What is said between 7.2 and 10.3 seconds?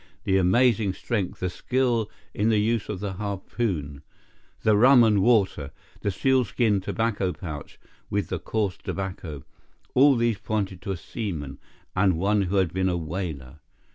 pouch with the coarse tobacco—all